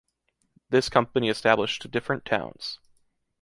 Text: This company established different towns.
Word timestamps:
This 0.71 0.89
company 0.89 1.29
established 1.29 1.91
different 1.91 2.25
towns. 2.25 2.79